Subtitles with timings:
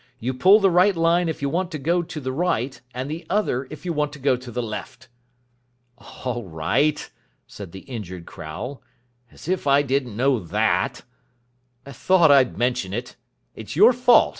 [0.19, 3.23] You pull the right line if you want to go to the right and the
[3.29, 5.09] other if you want to go to the left."
[6.25, 7.07] "All right,"
[7.45, 8.81] said the injured Crowle.
[9.31, 11.03] "As if I didn't know that."
[11.85, 13.15] "Thought I'd mention it.
[13.53, 14.29] It's your fault.